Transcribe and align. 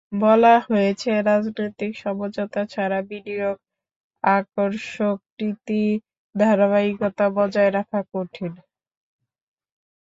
বলা 0.19 0.53
হয়েছে, 0.67 1.09
রাজনৈতিক 1.23 1.91
সমঝোতা 1.97 2.61
ছাড়া 2.65 2.99
বিনিয়োগ 3.09 3.57
আকর্ষক 4.23 5.17
নীতি 5.37 5.83
ধারাবাহিকতা 6.35 7.25
বজায় 7.37 7.71
রাখা 7.77 7.99
কঠিন। 8.11 8.53